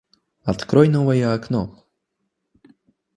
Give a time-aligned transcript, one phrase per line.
[0.43, 1.85] Открой новое окно